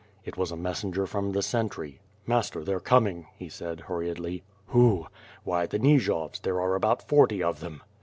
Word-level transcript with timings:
It 0.25 0.35
was 0.35 0.49
a 0.49 0.55
messenger 0.57 1.05
from 1.05 1.29
the 1.33 1.43
sentry. 1.43 1.99
"Master, 2.25 2.63
the/re 2.63 2.81
coming," 2.81 3.27
he 3.37 3.49
said 3.49 3.81
hurriedly. 3.81 4.41
"Who?" 4.69 5.05
"Why 5.43 5.67
the 5.67 5.77
Nijovs; 5.77 6.39
there 6.39 6.59
are 6.59 6.73
about 6.73 7.07
forty 7.07 7.43
of 7.43 7.59
them!" 7.59 7.83